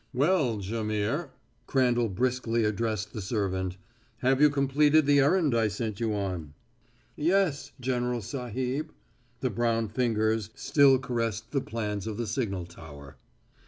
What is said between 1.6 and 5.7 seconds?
Crandall briskly addressed the servant, "have you completed the errand I